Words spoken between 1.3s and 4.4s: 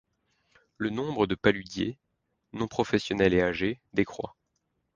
paludiers, non professionnels et âgés, décroît.